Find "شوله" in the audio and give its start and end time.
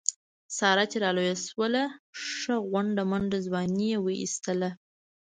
1.45-1.83